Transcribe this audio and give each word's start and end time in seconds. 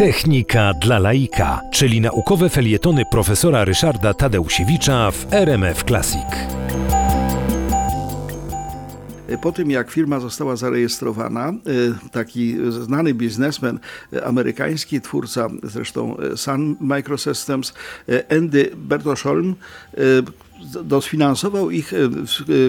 Technika 0.00 0.72
dla 0.74 0.98
laika, 0.98 1.60
czyli 1.72 2.00
naukowe 2.00 2.48
felietony 2.48 3.02
profesora 3.10 3.64
Ryszarda 3.64 4.14
Tadeusiewicza 4.14 5.10
w 5.10 5.32
RMF 5.32 5.84
Classic. 5.84 6.26
Po 9.42 9.52
tym, 9.52 9.70
jak 9.70 9.90
firma 9.90 10.20
została 10.20 10.56
zarejestrowana, 10.56 11.50
y, 11.50 12.10
taki 12.12 12.56
znany 12.70 13.14
biznesmen 13.14 13.78
y, 14.12 14.24
amerykański, 14.24 15.00
twórca 15.00 15.48
zresztą 15.62 16.16
y, 16.32 16.36
Sun 16.36 16.76
Microsystems, 16.80 17.74
Andy 18.30 18.70
Bertosholm, 18.76 19.54
dosfinansował 20.84 21.70
ich 21.70 21.92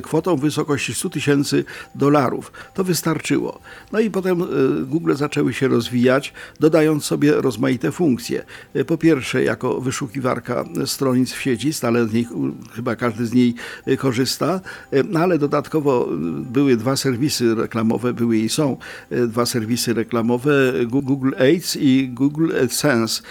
kwotą 0.03 0.35
w 0.35 0.41
wysokości 0.41 0.93
100 0.93 1.09
tysięcy 1.09 1.65
dolarów. 1.95 2.51
To 2.73 2.83
wystarczyło. 2.83 3.59
No 3.91 3.99
i 3.99 4.11
potem 4.11 4.43
Google 4.85 5.13
zaczęły 5.15 5.53
się 5.53 5.67
rozwijać, 5.67 6.33
dodając 6.59 7.05
sobie 7.05 7.33
rozmaite 7.33 7.91
funkcje. 7.91 8.45
Po 8.87 8.97
pierwsze, 8.97 9.43
jako 9.43 9.81
wyszukiwarka 9.81 10.65
stronic 10.85 11.31
w 11.31 11.41
sieci, 11.41 11.73
stale 11.73 12.07
z 12.07 12.13
nich, 12.13 12.27
chyba 12.73 12.95
każdy 12.95 13.25
z 13.25 13.33
niej 13.33 13.55
korzysta, 13.97 14.61
no 15.09 15.19
ale 15.19 15.37
dodatkowo 15.37 16.09
były 16.51 16.77
dwa 16.77 16.95
serwisy 16.95 17.55
reklamowe, 17.55 18.13
były 18.13 18.37
i 18.37 18.49
są 18.49 18.77
dwa 19.27 19.45
serwisy 19.45 19.93
reklamowe, 19.93 20.51
Google 20.85 21.31
Ads 21.35 21.77
i 21.79 22.09
Google 22.09 22.51
AdSense. 22.63 23.21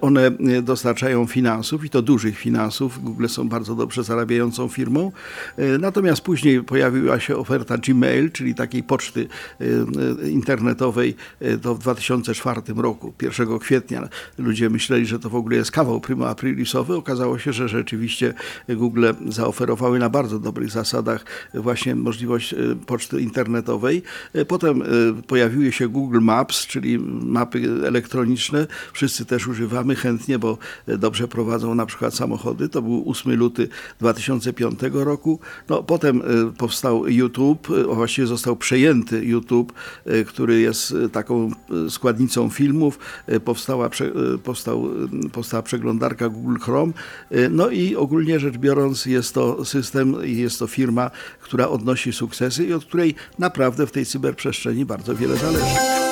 One 0.00 0.30
dostarczają 0.62 1.26
finansów 1.26 1.84
i 1.84 1.90
to 1.90 2.02
dużych 2.02 2.38
finansów. 2.38 3.04
Google 3.04 3.26
są 3.26 3.48
bardzo 3.48 3.74
dobrze 3.74 4.04
zarabiającą 4.08 4.68
firmą. 4.68 5.12
Natomiast 5.80 6.20
później 6.20 6.62
pojawiła 6.62 7.20
się 7.20 7.36
oferta 7.36 7.78
Gmail, 7.78 8.30
czyli 8.30 8.54
takiej 8.54 8.82
poczty 8.82 9.28
internetowej, 10.30 11.14
to 11.62 11.74
w 11.74 11.78
2004 11.78 12.60
roku, 12.76 13.12
1 13.22 13.58
kwietnia. 13.58 14.08
Ludzie 14.38 14.70
myśleli, 14.70 15.06
że 15.06 15.18
to 15.18 15.30
w 15.30 15.34
ogóle 15.34 15.56
jest 15.56 15.70
kawał 15.70 16.00
prima 16.00 16.28
aprilisowy. 16.28 16.96
Okazało 16.96 17.38
się, 17.38 17.52
że 17.52 17.68
rzeczywiście 17.68 18.34
Google 18.68 19.06
zaoferowały 19.28 19.98
na 19.98 20.10
bardzo 20.10 20.38
dobrych 20.38 20.70
zasadach 20.70 21.24
właśnie 21.54 21.94
możliwość 21.94 22.54
poczty 22.86 23.20
internetowej. 23.20 24.02
Potem 24.48 24.82
pojawiły 25.26 25.72
się 25.72 25.88
Google 25.88 26.20
Maps, 26.20 26.66
czyli 26.66 26.98
mapy 27.22 27.68
elektroniczne. 27.86 28.66
Wszyscy 28.92 29.24
też 29.24 29.46
używamy 29.46 29.96
chętnie, 29.96 30.38
bo 30.38 30.58
dobrze 30.86 31.28
prowadzą 31.28 31.74
na 31.74 31.86
przykład 31.86 32.14
samochody. 32.14 32.68
To 32.68 32.82
był 32.82 33.04
8 33.10 33.34
luty 33.34 33.68
2005 33.98 34.80
roku. 34.92 35.38
No, 35.68 35.82
potem 35.82 36.22
powstał 36.58 37.08
YouTube, 37.08 37.68
właściwie 37.94 38.26
został 38.26 38.56
przejęty 38.56 39.24
YouTube, 39.24 39.72
który 40.26 40.60
jest 40.60 40.94
taką 41.12 41.50
składnicą 41.88 42.50
filmów. 42.50 42.98
Powstała, 43.44 43.90
powstał, 44.44 44.88
powstała 45.32 45.62
przeglądarka 45.62 46.28
Google 46.28 46.56
Chrome. 46.56 46.92
No 47.50 47.70
i 47.70 47.96
ogólnie 47.96 48.40
rzecz 48.40 48.56
biorąc 48.56 49.06
jest 49.06 49.34
to 49.34 49.64
system, 49.64 50.16
jest 50.22 50.58
to 50.58 50.66
firma, 50.66 51.10
która 51.40 51.68
odnosi 51.68 52.12
sukcesy 52.12 52.64
i 52.64 52.72
od 52.72 52.84
której 52.84 53.14
naprawdę 53.38 53.86
w 53.86 53.92
tej 53.92 54.06
cyberprzestrzeni 54.06 54.84
bardzo 54.84 55.14
wiele 55.14 55.36
zależy. 55.36 56.07